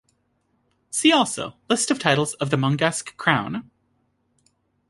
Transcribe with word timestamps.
"See 0.89 1.11
also: 1.11 1.57
List 1.69 1.91
of 1.91 1.99
titles 1.99 2.33
of 2.33 2.49
the 2.49 2.57
Monegasque 2.57 3.15
Crown" 3.17 3.69